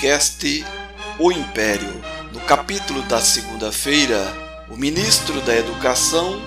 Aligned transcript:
podcast 0.00 0.64
O 1.18 1.30
Império. 1.30 2.00
No 2.32 2.40
capítulo 2.40 3.02
da 3.02 3.20
segunda-feira, 3.20 4.34
o 4.70 4.74
ministro 4.74 5.42
da 5.42 5.54
Educação 5.54 6.40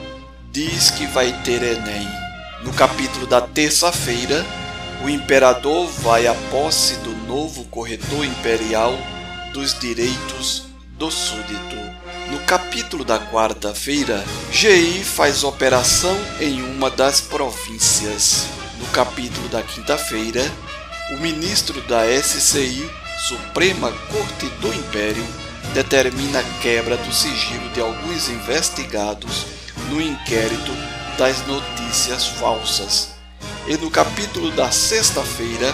diz 0.51 0.89
que 0.89 1.05
vai 1.05 1.31
ter 1.43 1.61
Enem. 1.61 2.07
No 2.63 2.73
capítulo 2.73 3.27
da 3.27 3.41
terça-feira, 3.41 4.43
o 5.05 5.09
imperador 5.09 5.87
vai 5.87 6.25
à 6.25 6.33
posse 6.49 6.95
do 6.97 7.11
novo 7.27 7.65
corretor 7.65 8.25
imperial 8.25 8.97
dos 9.53 9.77
direitos 9.77 10.63
do 10.97 11.11
súdito. 11.11 11.75
No 12.31 12.39
capítulo 12.47 13.05
da 13.05 13.19
quarta-feira, 13.19 14.25
GI 14.51 15.03
faz 15.03 15.43
operação 15.43 16.17
em 16.39 16.63
uma 16.63 16.89
das 16.89 17.21
províncias. 17.21 18.47
No 18.79 18.87
capítulo 18.87 19.47
da 19.49 19.61
quinta-feira, 19.61 20.41
o 21.11 21.17
ministro 21.17 21.79
da 21.81 22.03
SCI, 22.19 22.89
Suprema 23.27 23.89
Corte 24.11 24.49
do 24.59 24.73
Império, 24.73 25.25
determina 25.73 26.39
a 26.39 26.43
quebra 26.59 26.97
do 26.97 27.13
sigilo 27.13 27.69
de 27.69 27.79
alguns 27.79 28.27
investigados 28.27 29.45
no 29.89 30.01
inquérito 30.01 30.71
das 31.17 31.47
notícias 31.47 32.27
falsas. 32.27 33.11
E 33.65 33.77
no 33.77 33.89
capítulo 33.89 34.51
da 34.51 34.71
sexta-feira, 34.71 35.73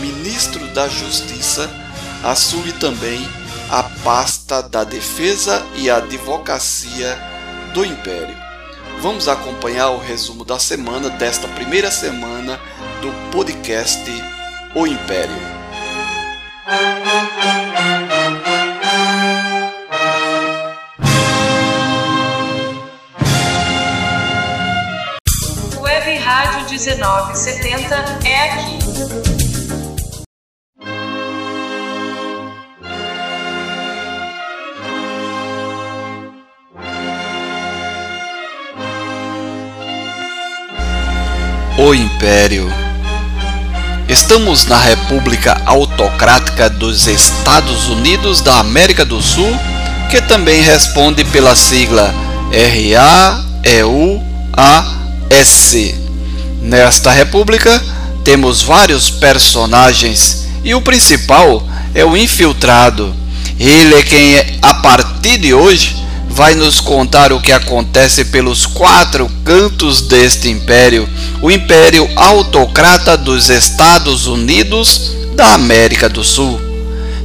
ministro 0.00 0.66
da 0.74 0.88
Justiça 0.88 1.70
assume 2.24 2.72
também 2.72 3.28
a 3.70 3.84
pasta 4.02 4.60
da 4.60 4.82
defesa 4.82 5.64
e 5.76 5.88
advocacia 5.88 7.16
do 7.74 7.84
Império. 7.84 8.36
Vamos 9.00 9.28
acompanhar 9.28 9.90
o 9.90 9.98
resumo 9.98 10.44
da 10.44 10.58
semana 10.58 11.10
desta 11.10 11.46
primeira 11.46 11.92
semana 11.92 12.58
do 13.00 13.30
podcast 13.30 14.02
O 14.74 14.84
Império. 14.84 15.57
Web 25.80 26.18
Rádio 26.18 26.68
1970 26.68 27.94
é 28.26 28.42
aqui. 28.42 28.78
O 41.78 41.94
Império. 41.94 42.87
Estamos 44.08 44.64
na 44.64 44.78
República 44.78 45.60
Autocrática 45.66 46.70
dos 46.70 47.06
Estados 47.06 47.88
Unidos 47.88 48.40
da 48.40 48.58
América 48.58 49.04
do 49.04 49.20
Sul, 49.20 49.54
que 50.10 50.22
também 50.22 50.62
responde 50.62 51.26
pela 51.26 51.54
sigla 51.54 52.14
RAEUASC. 52.50 54.24
Nesta 56.62 57.10
república, 57.10 57.84
temos 58.24 58.62
vários 58.62 59.10
personagens 59.10 60.46
e 60.64 60.74
o 60.74 60.80
principal 60.80 61.62
é 61.94 62.02
o 62.02 62.16
infiltrado. 62.16 63.14
Ele 63.60 63.94
é 63.94 64.02
quem, 64.02 64.36
a 64.62 64.72
partir 64.72 65.36
de 65.36 65.52
hoje, 65.52 65.94
vai 66.38 66.54
nos 66.54 66.78
contar 66.78 67.32
o 67.32 67.40
que 67.40 67.50
acontece 67.50 68.26
pelos 68.26 68.64
quatro 68.64 69.28
cantos 69.44 70.02
deste 70.02 70.48
império, 70.48 71.08
o 71.42 71.50
império 71.50 72.08
autocrata 72.14 73.16
dos 73.16 73.50
Estados 73.50 74.28
Unidos 74.28 75.16
da 75.34 75.54
América 75.54 76.08
do 76.08 76.22
Sul. 76.22 76.60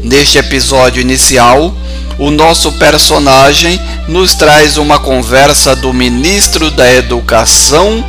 Neste 0.02 0.40
episódio 0.40 1.00
inicial, 1.00 1.78
o 2.18 2.32
nosso 2.32 2.72
personagem 2.72 3.80
nos 4.08 4.34
traz 4.34 4.78
uma 4.78 4.98
conversa 4.98 5.76
do 5.76 5.94
ministro 5.94 6.72
da 6.72 6.92
Educação. 6.92 8.04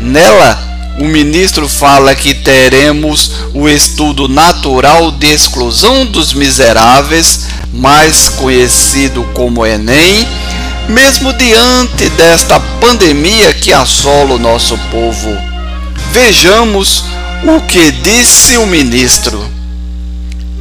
Nela, 0.00 0.60
o 0.98 1.04
ministro 1.04 1.68
fala 1.68 2.16
que 2.16 2.34
teremos 2.34 3.30
o 3.54 3.68
estudo 3.68 4.26
natural 4.26 5.12
de 5.12 5.28
exclusão 5.28 6.04
dos 6.04 6.32
miseráveis 6.32 7.46
mais 7.72 8.28
conhecido 8.28 9.24
como 9.32 9.64
Enem, 9.64 10.28
mesmo 10.88 11.32
diante 11.32 12.08
desta 12.10 12.60
pandemia 12.80 13.54
que 13.54 13.72
assola 13.72 14.34
o 14.34 14.38
nosso 14.38 14.76
povo. 14.90 15.36
Vejamos 16.12 17.04
o 17.44 17.60
que 17.62 17.90
disse 17.90 18.58
o 18.58 18.66
ministro. 18.66 19.50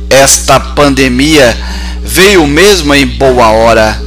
Esta 0.10 0.60
pandemia 0.60 1.58
veio 2.04 2.48
mesmo 2.48 2.94
em 2.94 3.06
boa 3.06 3.50
hora, 3.50 4.02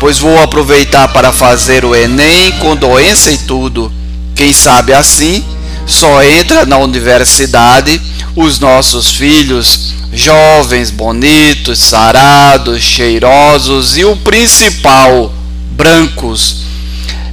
pois 0.00 0.18
vou 0.18 0.40
aproveitar 0.42 1.08
para 1.08 1.32
fazer 1.32 1.84
o 1.84 1.94
Enem 1.94 2.52
com 2.52 2.74
doença 2.74 3.30
e 3.30 3.38
tudo. 3.38 3.92
Quem 4.34 4.52
sabe 4.52 4.92
assim 4.94 5.44
só 5.86 6.22
entra 6.22 6.64
na 6.64 6.78
universidade 6.78 8.00
os 8.36 8.58
nossos 8.58 9.10
filhos 9.10 9.97
jovens, 10.12 10.90
bonitos, 10.90 11.78
sarados, 11.78 12.82
cheirosos 12.82 13.96
e 13.96 14.04
o 14.04 14.16
principal, 14.16 15.32
brancos. 15.72 16.68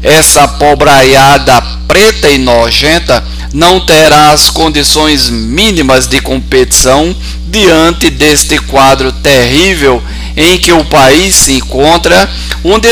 Essa 0.01 0.47
pobraiada 0.47 1.61
preta 1.87 2.29
e 2.29 2.37
nojenta 2.37 3.23
não 3.53 3.79
terá 3.79 4.31
as 4.31 4.49
condições 4.49 5.29
mínimas 5.29 6.07
de 6.07 6.19
competição 6.19 7.15
diante 7.47 8.09
deste 8.09 8.57
quadro 8.59 9.11
terrível 9.11 10.03
em 10.35 10.57
que 10.57 10.73
o 10.73 10.83
país 10.85 11.33
se 11.35 11.53
encontra, 11.53 12.29
onde 12.63 12.89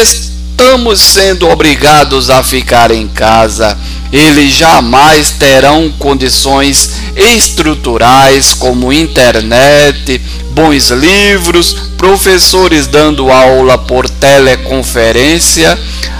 estamos 0.53 1.01
sendo 1.01 1.49
obrigados 1.49 2.29
a 2.29 2.43
ficar 2.43 2.91
em 2.91 3.07
casa. 3.07 3.75
Eles 4.11 4.53
jamais 4.53 5.31
terão 5.31 5.91
condições 5.97 6.91
estruturais 7.15 8.53
como 8.53 8.93
internet, 8.93 10.21
bons 10.51 10.91
livros, 10.91 11.73
professores 11.97 12.85
dando 12.85 13.31
aula 13.31 13.79
por 13.79 14.07
teleconferência, 14.07 15.77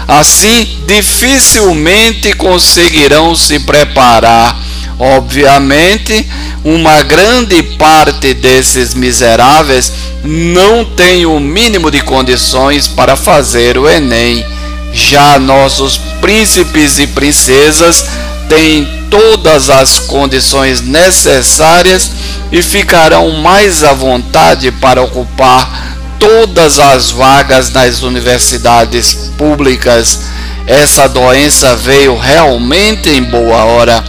assim 0.08 0.68
dificilmente 0.88 2.34
conseguirão 2.34 3.36
se 3.36 3.60
preparar. 3.60 4.60
Obviamente, 4.98 6.28
uma 6.64 7.04
grande 7.04 7.62
parte 7.78 8.34
desses 8.34 8.96
miseráveis 8.96 9.94
não 10.24 10.86
tem 10.86 11.26
o 11.26 11.40
mínimo 11.40 11.92
de 11.92 12.02
condições 12.02 12.88
para 12.88 13.16
fazer 13.16 13.78
o 13.78 13.90
Enem. 13.90 14.46
Já 14.94 15.38
nossos 15.38 15.98
príncipes 16.22 17.00
e 17.00 17.08
princesas 17.08 18.06
têm 18.48 18.88
todas 19.10 19.70
as 19.70 20.00
condições 20.00 20.82
necessárias 20.82 22.12
e 22.52 22.62
ficarão 22.62 23.32
mais 23.32 23.84
à 23.84 23.94
vontade 23.94 24.72
para 24.72 25.02
ocupar 25.02 25.98
todas 26.20 26.80
as 26.80 27.12
vagas 27.12 27.70
nas 27.72 28.02
universidades 28.02 29.32
públicas. 29.38 30.22
Essa 30.66 31.10
doença 31.10 31.76
veio 31.76 32.18
realmente 32.18 33.10
em 33.10 33.22
boa 33.22 33.66
hora, 33.66 34.04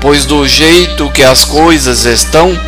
pois 0.00 0.24
do 0.24 0.48
jeito 0.48 1.08
que 1.10 1.22
as 1.22 1.44
coisas 1.44 2.04
estão, 2.04 2.58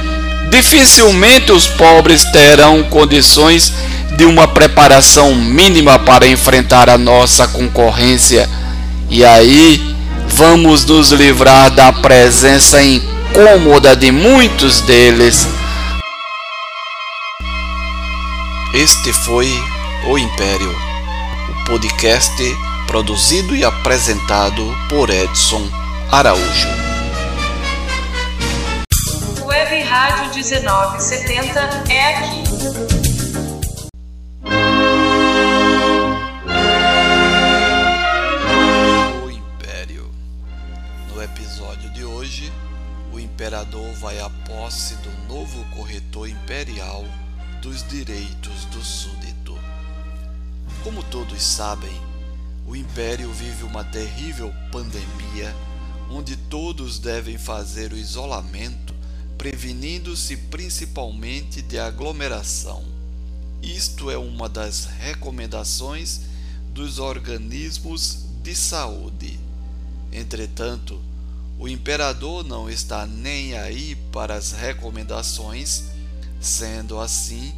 dificilmente 0.53 1.51
os 1.51 1.67
pobres 1.67 2.27
terão 2.27 2.83
condições 2.85 3.73
de 4.19 4.27
uma 4.27 4.47
preparação 4.47 5.35
mínima 5.35 5.99
para 5.99 6.27
enfrentar 6.27 6.91
a 6.91 6.99
nossa 6.99 7.49
concorrência. 7.49 8.49
E 9.09 9.25
aí 9.25 9.97
vamos 10.29 10.85
nos 10.85 11.11
livrar 11.11 11.71
da 11.71 11.91
presença 11.91 12.82
incômoda 12.82 13.97
de 13.97 14.12
muitos 14.12 14.82
deles. 14.82 15.49
Este 18.75 19.11
foi 19.11 19.49
O 20.06 20.19
Império, 20.19 20.76
o 21.49 21.65
podcast 21.65 22.31
produzido 22.87 23.56
e 23.56 23.65
apresentado 23.65 24.62
por 24.91 25.09
Edson 25.09 25.67
Araújo. 26.11 26.92
Rádio 29.93 30.33
1970 30.43 31.61
é 31.93 32.17
aqui. 32.17 32.43
imperador 43.43 43.93
vai 43.94 44.19
à 44.19 44.31
posse 44.31 44.94
do 44.97 45.11
novo 45.29 45.62
corretor 45.77 46.27
imperial 46.27 47.05
dos 47.61 47.87
direitos 47.87 48.65
do 48.67 48.81
súdito. 48.83 49.59
Como 50.83 51.03
todos 51.03 51.43
sabem, 51.43 52.00
o 52.67 52.75
império 52.75 53.31
vive 53.31 53.65
uma 53.65 53.85
terrível 53.85 54.55
pandemia 54.71 55.55
onde 56.11 56.35
todos 56.37 56.99
devem 56.99 57.37
fazer 57.37 57.93
o 57.93 57.97
isolamento 57.97 59.01
prevenindo-se 59.43 60.37
principalmente 60.37 61.61
de 61.61 61.77
aglomeração. 61.77 62.85
Isto 63.61 64.09
é 64.09 64.17
uma 64.17 64.49
das 64.49 64.85
recomendações 64.85 66.21
dos 66.73 67.00
organismos 67.00 68.21
de 68.41 68.55
saúde. 68.55 69.41
Entretanto, 70.12 71.03
o 71.59 71.67
imperador 71.67 72.44
não 72.44 72.71
está 72.71 73.05
nem 73.05 73.59
aí 73.59 73.97
para 74.12 74.37
as 74.37 74.53
recomendações, 74.53 75.87
sendo 76.41 77.00
assim, 77.00 77.53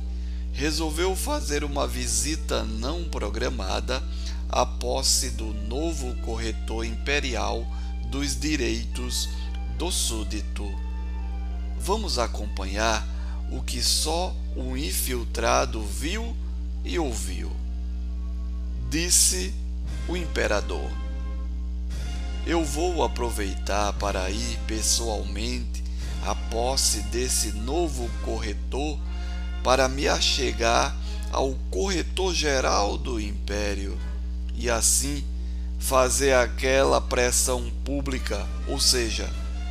resolveu 0.54 1.14
fazer 1.14 1.64
uma 1.64 1.86
visita 1.86 2.64
não 2.64 3.04
programada 3.04 4.02
à 4.48 4.64
posse 4.64 5.28
do 5.32 5.52
novo 5.52 6.14
corretor 6.22 6.86
imperial 6.86 7.62
dos 8.10 8.40
direitos 8.40 9.28
do 9.76 9.92
súdito. 9.92 10.83
Vamos 11.84 12.18
acompanhar 12.18 13.06
o 13.52 13.60
que 13.60 13.82
só 13.82 14.34
o 14.56 14.74
infiltrado 14.74 15.82
viu 15.82 16.34
e 16.82 16.98
ouviu. 16.98 17.52
Disse 18.88 19.52
o 20.08 20.16
imperador: 20.16 20.90
Eu 22.46 22.64
vou 22.64 23.04
aproveitar 23.04 23.92
para 23.92 24.30
ir 24.30 24.58
pessoalmente 24.66 25.84
à 26.24 26.34
posse 26.34 27.00
desse 27.02 27.52
novo 27.52 28.10
corretor 28.24 28.98
para 29.62 29.86
me 29.86 30.08
achegar 30.08 30.96
ao 31.30 31.52
corretor 31.70 32.32
geral 32.32 32.96
do 32.96 33.20
império 33.20 33.98
e 34.54 34.70
assim 34.70 35.22
fazer 35.78 36.32
aquela 36.32 36.98
pressão 36.98 37.70
pública, 37.84 38.46
ou 38.66 38.80
seja, 38.80 39.28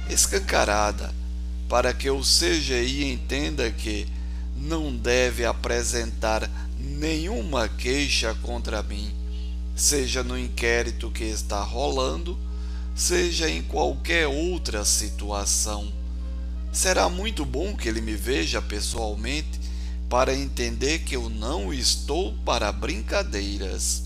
escancarada, 0.07 1.22
para 1.73 1.91
que 1.91 2.07
o 2.07 2.19
CGI 2.19 3.11
entenda 3.11 3.71
que 3.71 4.05
não 4.55 4.95
deve 4.95 5.43
apresentar 5.43 6.47
nenhuma 6.77 7.67
queixa 7.67 8.31
contra 8.43 8.83
mim, 8.83 9.11
seja 9.75 10.23
no 10.23 10.37
inquérito 10.37 11.09
que 11.09 11.23
está 11.23 11.63
rolando, 11.63 12.37
seja 12.95 13.49
em 13.49 13.63
qualquer 13.63 14.27
outra 14.27 14.85
situação. 14.85 15.91
Será 16.71 17.09
muito 17.09 17.43
bom 17.43 17.75
que 17.75 17.89
ele 17.89 18.01
me 18.01 18.15
veja 18.15 18.61
pessoalmente 18.61 19.59
para 20.07 20.35
entender 20.35 20.99
que 20.99 21.15
eu 21.15 21.27
não 21.27 21.73
estou 21.73 22.35
para 22.45 22.71
brincadeiras. 22.71 24.03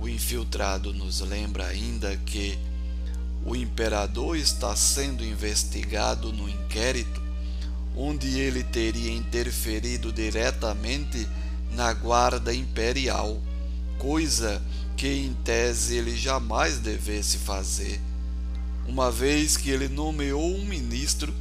O 0.00 0.08
infiltrado 0.08 0.92
nos 0.92 1.20
lembra 1.20 1.66
ainda 1.66 2.16
que 2.26 2.58
o 3.44 3.54
imperador 3.54 4.36
está 4.36 4.74
sendo 4.74 5.24
investigado 5.24 6.32
no 6.32 6.48
inquérito 6.48 7.22
onde 7.96 8.40
ele 8.40 8.64
teria 8.64 9.12
interferido 9.12 10.12
diretamente 10.12 11.28
na 11.72 11.92
guarda 11.92 12.52
imperial, 12.52 13.40
coisa 13.98 14.60
que 14.96 15.08
em 15.08 15.34
tese 15.44 15.96
ele 15.96 16.16
jamais 16.16 16.78
devesse 16.78 17.38
fazer, 17.38 18.00
uma 18.86 19.10
vez 19.10 19.56
que 19.56 19.70
ele 19.70 19.88
nomeou 19.88 20.56
um 20.56 20.64
ministro 20.64 21.32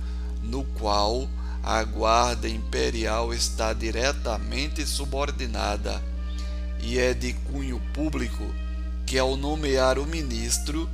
no 0.43 0.63
qual 0.63 1.27
a 1.63 1.83
guarda 1.83 2.47
imperial 2.47 3.33
está 3.33 3.73
diretamente 3.73 4.85
subordinada, 4.85 6.03
e 6.81 6.99
é 6.99 7.13
de 7.13 7.33
cunho 7.33 7.81
público 7.93 8.43
que, 9.05 9.17
ao 9.17 9.37
nomear 9.37 9.97
o 9.97 10.05
ministro, 10.05 10.89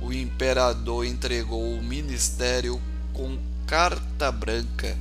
o 0.00 0.12
imperador 0.12 1.04
entregou 1.04 1.74
o 1.74 1.82
ministério 1.82 2.80
com 3.12 3.38
carta 3.66 4.32
branca 4.32 4.96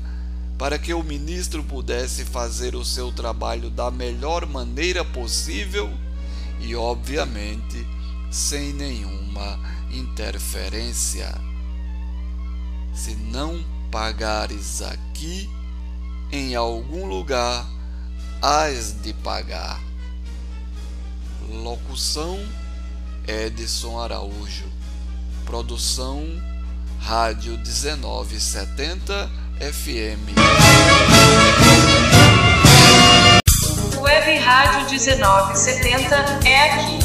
para 0.58 0.78
que 0.78 0.94
o 0.94 1.02
ministro 1.02 1.64
pudesse 1.64 2.26
fazer 2.26 2.76
o 2.76 2.84
seu 2.84 3.12
trabalho 3.12 3.70
da 3.70 3.90
melhor 3.90 4.46
maneira 4.46 5.06
possível 5.06 5.90
e, 6.60 6.76
obviamente, 6.76 7.88
sem 8.30 8.74
nenhuma 8.74 9.58
interferência. 9.90 11.34
Se 12.94 13.16
não 13.16 13.64
pagares 13.90 14.82
aqui, 14.82 15.50
em 16.32 16.56
algum 16.56 17.06
lugar 17.06 17.66
hás 18.42 18.94
de 19.02 19.14
pagar. 19.14 19.82
Locução 21.50 22.38
Edson 23.28 24.00
Araújo. 24.00 24.69
Produção 25.50 26.24
Rádio 27.00 27.54
1970 27.54 29.28
FM. 29.60 30.38
Web 34.00 34.38
Rádio 34.38 34.92
1970 34.92 36.16
é 36.48 36.72
aqui. 36.72 37.00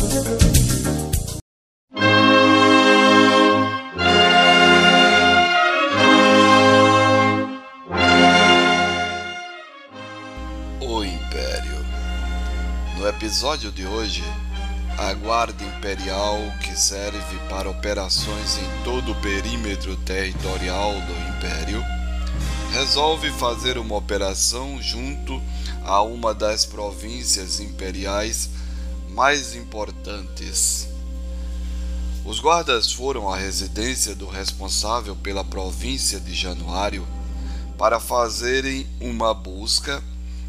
episódio 13.24 13.72
de 13.72 13.86
hoje, 13.86 14.22
a 14.96 15.12
Guarda 15.12 15.64
Imperial, 15.64 16.38
que 16.62 16.78
serve 16.78 17.36
para 17.48 17.68
operações 17.68 18.58
em 18.58 18.84
todo 18.84 19.10
o 19.12 19.20
perímetro 19.20 19.96
territorial 19.96 20.92
do 20.92 21.36
Império, 21.36 21.82
resolve 22.72 23.30
fazer 23.32 23.76
uma 23.76 23.96
operação 23.96 24.80
junto 24.80 25.42
a 25.82 26.00
uma 26.02 26.32
das 26.32 26.64
províncias 26.64 27.58
imperiais 27.58 28.50
mais 29.10 29.54
importantes. 29.56 30.88
Os 32.24 32.38
guardas 32.38 32.92
foram 32.92 33.28
à 33.28 33.36
residência 33.36 34.14
do 34.14 34.28
responsável 34.28 35.16
pela 35.16 35.44
província 35.44 36.20
de 36.20 36.34
Januário 36.34 37.06
para 37.76 37.98
fazerem 37.98 38.86
uma 39.00 39.34
busca 39.34 40.02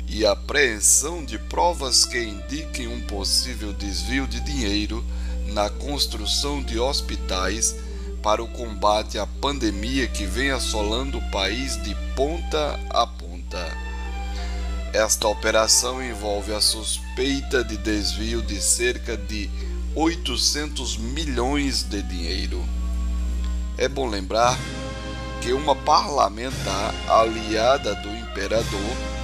e 0.08 0.26
apreensão 0.26 1.24
de 1.24 1.38
provas 1.38 2.06
que 2.06 2.20
indiquem 2.20 2.88
um 2.88 3.02
possível 3.02 3.74
desvio 3.74 4.28
de 4.28 4.40
dinheiro 4.40 5.04
na 5.48 5.70
construção 5.70 6.62
de 6.62 6.80
hospitais 6.80 7.76
para 8.22 8.44
o 8.44 8.48
combate 8.48 9.20
à 9.20 9.28
pandemia 9.28 10.08
que 10.08 10.26
vem 10.26 10.52
assolando 10.52 11.18
o 11.18 11.32
país 11.32 11.82
de 11.84 11.96
ponta 12.16 12.80
a 12.90 13.06
ponta. 13.06 13.78
Esta 14.94 15.28
operação 15.28 16.02
envolve 16.02 16.54
a 16.54 16.62
suspeita 16.62 17.64
de 17.64 17.78
desvio 17.78 18.42
de 18.42 18.62
cerca 18.62 19.18
de 19.18 19.50
800 19.94 20.98
milhões 20.98 21.84
de 21.84 22.02
dinheiro. 22.02 22.64
É 23.78 23.88
bom 23.88 24.08
lembrar 24.08 24.58
que 25.42 25.54
uma 25.54 25.76
parlamentar 25.76 26.96
aliada 27.08 27.94
do 27.96 28.10
imperador 28.10 29.15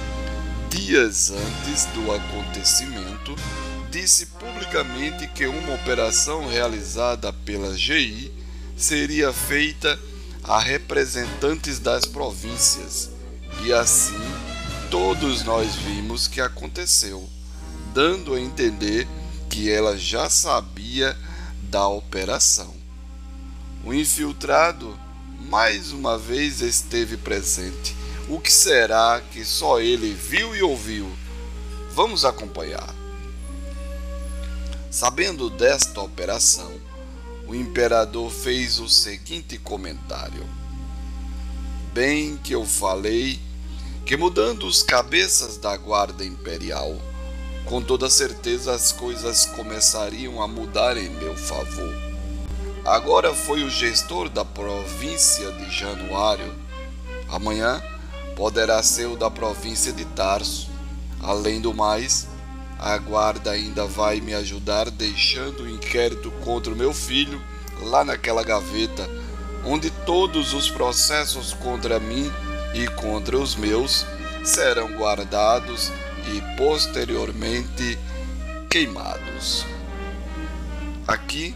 dias 0.72 1.30
antes 1.30 1.84
do 1.86 2.10
acontecimento, 2.12 3.36
disse 3.90 4.24
publicamente 4.26 5.26
que 5.28 5.46
uma 5.46 5.74
operação 5.74 6.46
realizada 6.48 7.30
pela 7.30 7.76
GI 7.76 8.32
seria 8.74 9.34
feita 9.34 9.98
a 10.42 10.58
representantes 10.58 11.78
das 11.78 12.06
províncias, 12.06 13.10
e 13.62 13.72
assim 13.72 14.18
todos 14.90 15.42
nós 15.42 15.74
vimos 15.74 16.26
que 16.26 16.40
aconteceu, 16.40 17.28
dando 17.92 18.34
a 18.34 18.40
entender 18.40 19.06
que 19.50 19.70
ela 19.70 19.98
já 19.98 20.30
sabia 20.30 21.14
da 21.64 21.86
operação. 21.86 22.72
O 23.84 23.92
infiltrado 23.92 24.98
mais 25.50 25.92
uma 25.92 26.16
vez 26.16 26.62
esteve 26.62 27.18
presente 27.18 28.01
o 28.32 28.40
que 28.40 28.50
será 28.50 29.20
que 29.30 29.44
só 29.44 29.78
ele 29.78 30.14
viu 30.14 30.56
e 30.56 30.62
ouviu? 30.62 31.06
Vamos 31.94 32.24
acompanhar. 32.24 32.94
Sabendo 34.90 35.50
desta 35.50 36.00
operação, 36.00 36.72
o 37.46 37.54
imperador 37.54 38.30
fez 38.30 38.78
o 38.78 38.88
seguinte 38.88 39.58
comentário: 39.58 40.48
Bem 41.92 42.38
que 42.38 42.54
eu 42.54 42.64
falei 42.64 43.38
que 44.06 44.16
mudando 44.16 44.66
os 44.66 44.82
cabeças 44.82 45.58
da 45.58 45.76
guarda 45.76 46.24
imperial, 46.24 46.96
com 47.66 47.82
toda 47.82 48.08
certeza 48.08 48.74
as 48.74 48.92
coisas 48.92 49.44
começariam 49.44 50.42
a 50.42 50.48
mudar 50.48 50.96
em 50.96 51.10
meu 51.10 51.36
favor. 51.36 51.94
Agora 52.82 53.34
foi 53.34 53.62
o 53.62 53.68
gestor 53.68 54.30
da 54.30 54.42
província 54.42 55.52
de 55.52 55.70
Januário. 55.70 56.50
Amanhã 57.28 57.82
poderá 58.36 58.82
ser 58.82 59.06
o 59.06 59.16
da 59.16 59.30
província 59.30 59.92
de 59.92 60.04
Tarso. 60.04 60.70
Além 61.20 61.60
do 61.60 61.72
mais, 61.72 62.28
a 62.78 62.98
guarda 62.98 63.52
ainda 63.52 63.86
vai 63.86 64.20
me 64.20 64.34
ajudar 64.34 64.90
deixando 64.90 65.62
o 65.62 65.68
inquérito 65.68 66.30
contra 66.44 66.72
o 66.72 66.76
meu 66.76 66.92
filho 66.92 67.40
lá 67.82 68.04
naquela 68.04 68.42
gaveta, 68.42 69.08
onde 69.64 69.90
todos 70.04 70.52
os 70.52 70.68
processos 70.70 71.52
contra 71.52 72.00
mim 72.00 72.30
e 72.74 72.88
contra 72.88 73.38
os 73.38 73.54
meus 73.54 74.04
serão 74.44 74.88
guardados 74.96 75.92
e 76.34 76.56
posteriormente 76.56 77.98
queimados. 78.68 79.64
Aqui 81.06 81.54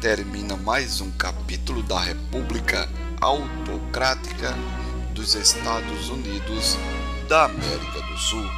termina 0.00 0.56
mais 0.56 1.00
um 1.00 1.10
capítulo 1.10 1.82
da 1.82 1.98
República 1.98 2.88
Autocrática 3.20 4.56
dos 5.20 5.34
Estados 5.34 6.08
Unidos 6.08 6.78
da 7.28 7.44
América 7.44 8.00
do 8.00 8.16
Sul. 8.16 8.50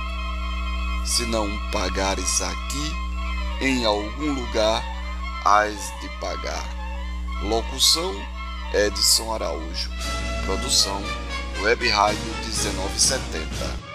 Se 1.04 1.26
não 1.26 1.48
pagares 1.72 2.40
aqui, 2.40 2.96
em 3.60 3.84
algum 3.84 4.32
lugar 4.32 4.80
hás 5.44 5.74
de 6.00 6.08
pagar. 6.20 6.64
Locução 7.42 8.14
Edson 8.72 9.34
Araújo. 9.34 9.90
Produção 10.46 11.02
Web 11.60 11.88
Rádio 11.88 12.20
1970. 12.44 13.92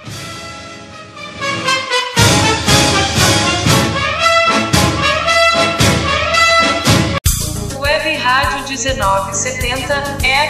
Web 7.79 8.15
Rádio 8.17 8.67
1970 8.67 10.27
é 10.27 10.46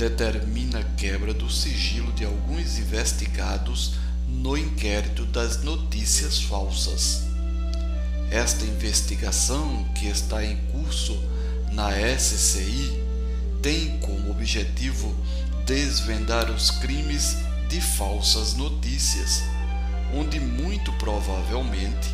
determina 0.00 0.78
a 0.78 0.84
quebra 0.96 1.34
do 1.34 1.50
sigilo 1.50 2.10
de 2.12 2.24
alguns 2.24 2.78
investigados 2.78 3.96
no 4.26 4.56
inquérito 4.56 5.26
das 5.26 5.62
notícias 5.62 6.40
falsas. 6.40 7.24
Esta 8.30 8.64
investigação, 8.64 9.84
que 9.94 10.06
está 10.06 10.42
em 10.42 10.56
curso 10.72 11.22
na 11.70 11.90
SCI, 12.18 12.98
tem 13.60 13.98
como 13.98 14.30
objetivo 14.30 15.14
desvendar 15.66 16.50
os 16.50 16.70
crimes 16.70 17.36
de 17.68 17.78
falsas 17.82 18.54
notícias, 18.54 19.42
onde 20.14 20.40
muito 20.40 20.94
provavelmente 20.94 22.08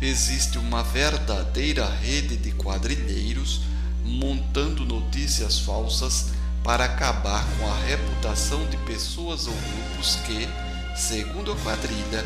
existe 0.00 0.58
uma 0.58 0.84
verdadeira 0.84 1.88
rede 1.88 2.36
de 2.36 2.52
quadrilheiros 2.52 3.62
montando 4.04 4.84
notícias 4.84 5.58
falsas 5.58 6.26
para 6.64 6.84
acabar 6.84 7.44
com 7.58 7.66
a 7.66 7.76
reputação 7.80 8.64
de 8.68 8.76
pessoas 8.78 9.46
ou 9.46 9.54
grupos 9.54 10.16
que, 10.26 10.48
segundo 10.96 11.52
a 11.52 11.56
quadrilha, 11.56 12.24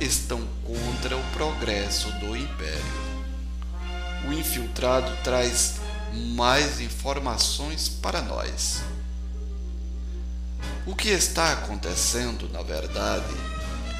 estão 0.00 0.40
contra 0.64 1.16
o 1.16 1.22
progresso 1.32 2.10
do 2.12 2.36
império. 2.36 3.10
O 4.28 4.32
infiltrado 4.32 5.10
traz 5.24 5.76
mais 6.34 6.80
informações 6.80 7.88
para 7.88 8.20
nós. 8.20 8.82
O 10.86 10.94
que 10.94 11.08
está 11.08 11.52
acontecendo, 11.52 12.48
na 12.50 12.62
verdade, 12.62 13.34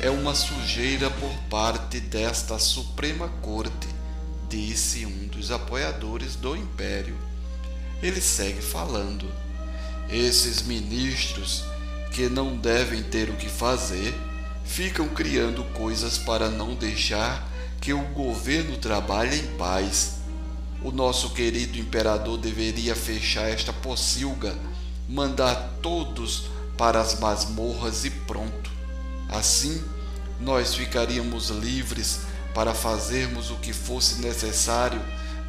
é 0.01 0.11
uma 0.11 0.35
sujeira 0.35 1.11
por 1.11 1.33
parte 1.49 2.01
desta 2.01 2.59
Suprema 2.59 3.29
Corte, 3.43 3.89
disse 4.49 5.05
um 5.07 5.27
dos 5.29 5.51
apoiadores 5.51 6.37
do 6.37 6.57
império. 6.57 7.17
Ele 8.03 8.21
segue 8.21 8.63
falando. 8.63 9.31
Esses 10.13 10.63
ministros 10.63 11.65
que 12.11 12.29
não 12.29 12.57
devem 12.57 13.01
ter 13.01 13.31
o 13.31 13.37
que 13.37 13.49
fazer 13.49 14.13
ficam 14.65 15.09
criando 15.09 15.63
coisas 15.73 16.19
para 16.19 16.49
não 16.49 16.75
deixar 16.75 17.49
que 17.81 17.93
o 17.93 18.03
governo 18.09 18.77
trabalhe 18.77 19.37
em 19.37 19.47
paz. 19.57 20.17
O 20.83 20.91
nosso 20.91 21.31
querido 21.31 21.79
imperador 21.79 22.39
deveria 22.39 22.97
fechar 22.97 23.49
esta 23.51 23.73
pocilga, 23.73 24.57
mandar 25.09 25.79
todos 25.81 26.45
para 26.77 27.01
as 27.01 27.19
masmorras 27.21 28.05
e 28.05 28.11
pronto. 28.11 28.71
Assim, 29.29 29.81
nós 30.41 30.75
ficaríamos 30.75 31.51
livres 31.51 32.23
para 32.53 32.75
fazermos 32.75 33.51
o 33.51 33.57
que 33.57 33.73
fosse 33.73 34.21
necessário 34.21 35.01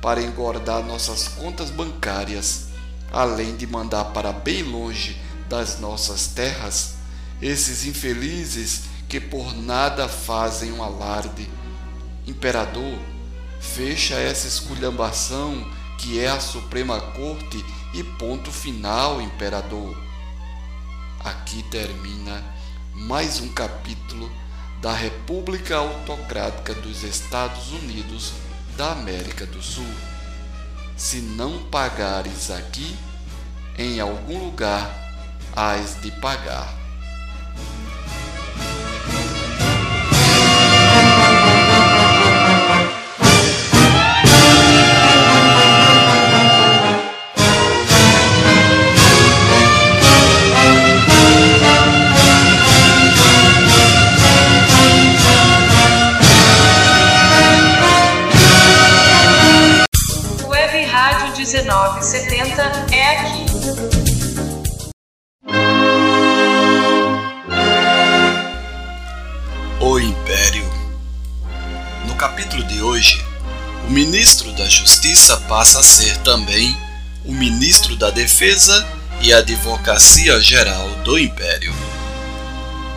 para 0.02 0.22
engordar 0.22 0.86
nossas 0.86 1.28
contas 1.28 1.72
bancárias 1.72 2.71
além 3.12 3.56
de 3.56 3.68
mandar 3.68 4.06
para 4.06 4.32
bem 4.32 4.64
longe 4.64 5.20
das 5.50 5.80
nossas 5.80 6.28
terras 6.28 6.96
esses 7.42 7.86
infelizes 7.86 8.84
que 9.10 9.20
por 9.20 9.54
nada 9.56 10.08
fazem 10.08 10.72
um 10.72 10.84
alarde. 10.84 11.50
Imperador, 12.26 12.98
fecha 13.60 14.16
essa 14.16 14.48
esculhambação 14.48 15.68
que 15.98 16.20
é 16.20 16.30
a 16.30 16.40
Suprema 16.40 17.00
Corte 17.00 17.64
e 17.94 18.04
ponto 18.04 18.52
final, 18.52 19.22
imperador. 19.22 19.96
Aqui 21.20 21.62
termina 21.64 22.44
mais 22.94 23.40
um 23.40 23.50
capítulo 23.50 24.32
da 24.82 24.94
República 24.94 25.78
Autocrática 25.78 26.74
dos 26.74 27.04
Estados 27.04 27.72
Unidos 27.72 28.34
da 28.78 28.94
América 28.94 29.46
do 29.46 29.62
Sul. 29.62 30.11
Se 30.96 31.18
não 31.18 31.64
pagares 31.66 32.52
aqui, 32.52 32.96
em 33.78 34.00
algum 34.00 34.46
lugar 34.46 34.90
hás 35.56 36.02
de 36.02 36.12
pagar. 36.20 36.81
O 69.80 70.00
Império. 70.00 70.68
No 72.08 72.16
capítulo 72.16 72.64
de 72.64 72.82
hoje, 72.82 73.24
o 73.88 73.92
ministro 73.92 74.52
da 74.54 74.68
Justiça 74.68 75.38
passa 75.42 75.82
a 75.82 75.84
ser 75.84 76.18
também 76.24 76.76
o 77.24 77.32
ministro 77.32 77.96
da 77.96 78.10
Defesa 78.10 78.84
e 79.22 79.32
Advocacia 79.32 80.42
Geral 80.42 80.90
do 81.04 81.20
Império. 81.20 81.72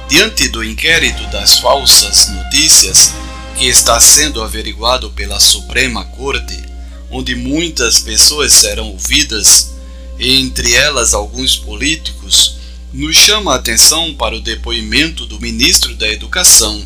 Diante 0.09 0.49
do 0.49 0.65
inquérito 0.65 1.27
das 1.27 1.59
falsas 1.59 2.29
notícias 2.31 3.13
que 3.59 3.67
está 3.67 4.01
sendo 4.01 4.43
averiguado 4.43 5.11
pela 5.11 5.39
Suprema 5.39 6.07
Corte, 6.07 6.74
onde 7.11 7.35
muitas 7.35 8.01
pessoas 8.01 8.53
serão 8.53 8.89
ouvidas, 8.89 9.73
entre 10.19 10.75
elas 10.75 11.15
alguns 11.15 11.57
políticos, 11.57 12.57
nos 12.93 13.17
chama 13.17 13.53
a 13.53 13.57
atenção 13.57 14.15
para 14.15 14.37
o 14.37 14.41
depoimento 14.41 15.27
do 15.27 15.41
ministro 15.41 15.95
da 15.97 16.09
Educação, 16.09 16.83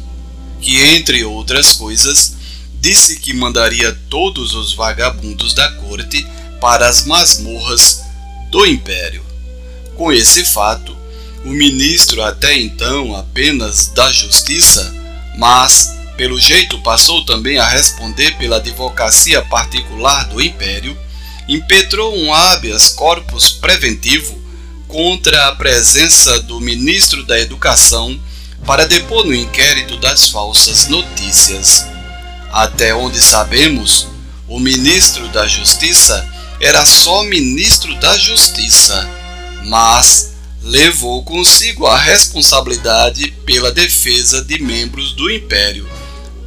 que, 0.60 0.80
entre 0.80 1.24
outras 1.24 1.72
coisas, 1.72 2.34
disse 2.80 3.20
que 3.20 3.34
mandaria 3.34 3.92
todos 4.08 4.54
os 4.54 4.72
vagabundos 4.72 5.52
da 5.52 5.70
corte 5.72 6.26
para 6.60 6.88
as 6.88 7.04
masmorras 7.04 8.02
do 8.50 8.64
império. 8.64 9.22
Com 9.96 10.12
esse 10.12 10.44
fato, 10.44 10.96
o 11.44 11.50
ministro, 11.50 12.22
até 12.22 12.56
então 12.58 13.14
apenas 13.14 13.88
da 13.88 14.10
Justiça, 14.12 14.94
mas 15.36 15.97
pelo 16.18 16.38
jeito 16.38 16.76
passou 16.80 17.24
também 17.24 17.58
a 17.58 17.68
responder 17.68 18.36
pela 18.38 18.56
advocacia 18.56 19.40
particular 19.40 20.24
do 20.24 20.42
império, 20.42 20.98
impetrou 21.48 22.12
um 22.18 22.34
habeas 22.34 22.88
corpus 22.88 23.52
preventivo 23.52 24.36
contra 24.88 25.46
a 25.46 25.54
presença 25.54 26.40
do 26.40 26.60
ministro 26.60 27.24
da 27.24 27.38
Educação 27.38 28.20
para 28.66 28.84
depor 28.84 29.24
no 29.24 29.32
inquérito 29.32 29.96
das 29.98 30.28
falsas 30.28 30.88
notícias. 30.88 31.86
Até 32.50 32.92
onde 32.92 33.20
sabemos, 33.20 34.08
o 34.48 34.58
ministro 34.58 35.28
da 35.28 35.46
Justiça 35.46 36.28
era 36.60 36.84
só 36.84 37.22
ministro 37.22 37.94
da 38.00 38.18
Justiça, 38.18 39.08
mas 39.66 40.34
levou 40.64 41.22
consigo 41.22 41.86
a 41.86 41.96
responsabilidade 41.96 43.30
pela 43.46 43.70
defesa 43.70 44.42
de 44.42 44.60
membros 44.60 45.12
do 45.12 45.30
império, 45.30 45.88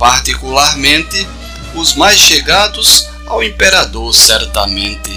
particularmente 0.01 1.27
os 1.75 1.93
mais 1.93 2.17
chegados 2.17 3.08
ao 3.27 3.43
imperador, 3.43 4.12
certamente. 4.15 5.12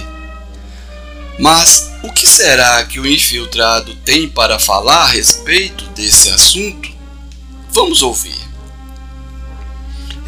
Mas 1.38 1.90
o 2.02 2.12
que 2.12 2.26
será 2.26 2.84
que 2.84 3.00
o 3.00 3.06
infiltrado 3.06 3.94
tem 4.04 4.28
para 4.28 4.58
falar 4.58 5.04
a 5.04 5.06
respeito 5.06 5.86
desse 5.94 6.28
assunto? 6.28 6.90
Vamos 7.70 8.02
ouvir. 8.02 8.38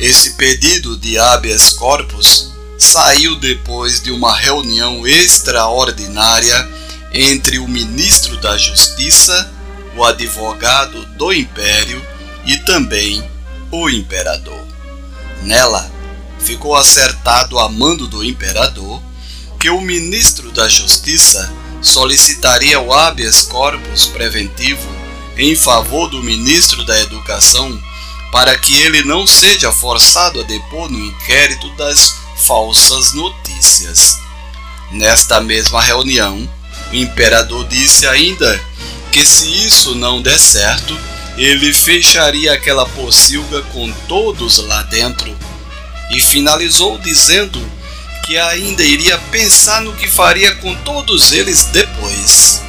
Esse 0.00 0.30
pedido 0.36 0.96
de 0.96 1.18
habeas 1.18 1.68
corpus 1.74 2.50
saiu 2.78 3.36
depois 3.36 4.00
de 4.00 4.10
uma 4.10 4.34
reunião 4.34 5.06
extraordinária 5.06 6.66
entre 7.12 7.58
o 7.58 7.68
ministro 7.68 8.38
da 8.38 8.56
Justiça, 8.56 9.52
o 9.94 10.02
advogado 10.02 11.04
do 11.08 11.30
Império 11.30 12.02
e 12.46 12.56
também 12.60 13.35
o 13.70 13.90
imperador. 13.90 14.64
Nela, 15.42 15.90
ficou 16.38 16.76
acertado 16.76 17.58
a 17.58 17.68
mando 17.68 18.06
do 18.06 18.22
imperador 18.22 19.02
que 19.58 19.70
o 19.70 19.80
ministro 19.80 20.50
da 20.52 20.68
Justiça 20.68 21.52
solicitaria 21.82 22.80
o 22.80 22.92
habeas 22.92 23.42
corpus 23.42 24.06
preventivo 24.06 24.88
em 25.36 25.54
favor 25.54 26.08
do 26.08 26.22
ministro 26.22 26.84
da 26.84 26.98
Educação 27.00 27.80
para 28.32 28.56
que 28.58 28.74
ele 28.74 29.02
não 29.04 29.26
seja 29.26 29.72
forçado 29.72 30.40
a 30.40 30.42
depor 30.42 30.90
no 30.90 30.98
inquérito 30.98 31.68
das 31.76 32.14
falsas 32.36 33.12
notícias. 33.12 34.18
Nesta 34.92 35.40
mesma 35.40 35.80
reunião, 35.80 36.48
o 36.92 36.94
imperador 36.94 37.66
disse 37.66 38.06
ainda 38.06 38.62
que 39.10 39.24
se 39.24 39.66
isso 39.66 39.94
não 39.94 40.20
der 40.20 40.38
certo, 40.38 40.96
ele 41.36 41.72
fecharia 41.72 42.52
aquela 42.54 42.86
pocilga 42.86 43.62
com 43.72 43.92
todos 44.08 44.58
lá 44.58 44.82
dentro 44.84 45.36
e 46.10 46.20
finalizou 46.20 46.98
dizendo 46.98 47.60
que 48.24 48.38
ainda 48.38 48.82
iria 48.82 49.18
pensar 49.30 49.82
no 49.82 49.92
que 49.92 50.08
faria 50.08 50.54
com 50.56 50.74
todos 50.76 51.32
eles 51.32 51.66
depois. 51.66 52.62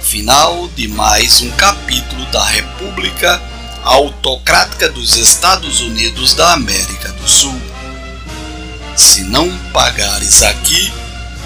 Final 0.00 0.68
de 0.76 0.88
mais 0.88 1.40
um 1.40 1.50
capítulo 1.52 2.24
da 2.26 2.44
República 2.44 3.42
Autocrática 3.82 4.88
dos 4.90 5.16
Estados 5.16 5.80
Unidos 5.80 6.34
da 6.34 6.52
América 6.52 7.08
do 7.12 7.28
Sul. 7.28 7.60
Se 8.94 9.22
não 9.22 9.56
pagares 9.72 10.42
aqui, 10.42 10.92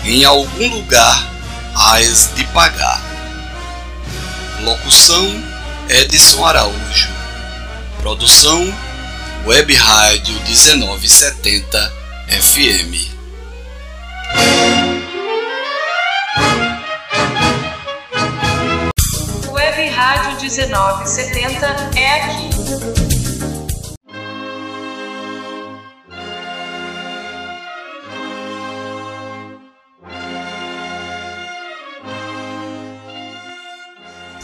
em 0.05 0.25
algum 0.25 0.69
lugar 0.69 1.33
hás 1.75 2.31
de 2.35 2.45
pagar. 2.47 3.01
Locução 4.63 5.52
Edson 5.93 6.43
Araújo. 6.47 7.11
Produção 8.01 8.59
Web 9.45 9.75
Rádio 9.75 10.35
1970 10.41 11.93
FM. 12.29 13.13
Web 19.51 19.89
Rádio 19.91 20.41
1970 20.41 21.67
é 21.95 22.23
aqui. 22.23 22.51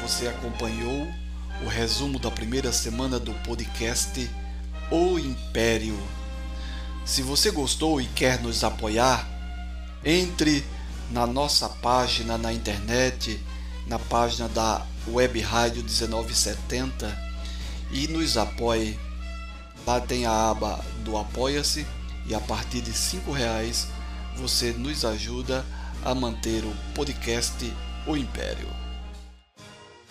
Você 0.02 0.28
acompanhou 0.28 1.08
o 1.64 1.68
resumo 1.68 2.18
da 2.18 2.30
primeira 2.30 2.72
semana 2.72 3.18
do 3.18 3.32
podcast 3.44 4.30
O 4.90 5.18
Império. 5.18 5.98
Se 7.04 7.22
você 7.22 7.50
gostou 7.50 8.00
e 8.00 8.06
quer 8.06 8.40
nos 8.40 8.62
apoiar, 8.62 9.26
entre 10.04 10.64
na 11.10 11.26
nossa 11.26 11.68
página 11.68 12.38
na 12.38 12.52
internet, 12.52 13.40
na 13.86 13.98
página 13.98 14.48
da 14.48 14.86
Web 15.08 15.40
Rádio 15.40 15.82
1970 15.82 17.18
e 17.90 18.06
nos 18.08 18.36
apoie. 18.36 18.98
Lá 19.86 20.00
tem 20.00 20.26
a 20.26 20.50
aba 20.50 20.84
do 21.02 21.16
Apoia-se 21.16 21.86
e 22.26 22.34
a 22.34 22.40
partir 22.40 22.82
de 22.82 22.92
cinco 22.92 23.32
reais 23.32 23.88
você 24.36 24.72
nos 24.72 25.04
ajuda 25.04 25.64
a 26.04 26.14
manter 26.14 26.62
o 26.64 26.76
podcast 26.94 27.72
O 28.06 28.16
Império. 28.16 28.68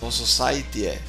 Nosso 0.02 0.26
site 0.26 0.86
é 0.86 1.02